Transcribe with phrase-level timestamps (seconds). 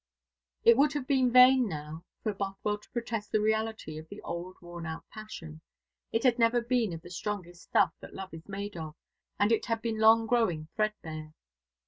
[0.63, 4.57] It would have been vain now for Bothwell to protest the reality of the old
[4.59, 5.61] worn out passion.
[6.11, 8.95] It had never been of the strongest stuff that love is made of,
[9.39, 11.33] and it had long been growing threadbare.